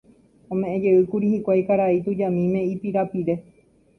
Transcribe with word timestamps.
Ome'ẽjeýkuri 0.53 1.27
hikuái 1.33 1.59
karai 1.69 2.01
tujamíme 2.07 2.65
ipirapire 2.71 3.37